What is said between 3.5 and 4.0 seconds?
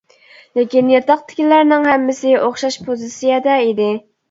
ئىدى.